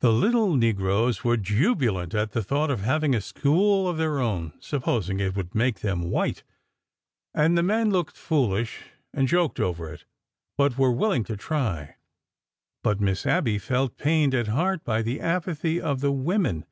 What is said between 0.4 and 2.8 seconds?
negroes were jubilant at the thought of